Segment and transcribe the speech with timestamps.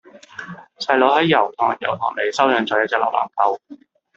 [0.79, 3.61] 細佬喺油塘油塘里收養左一隻流浪狗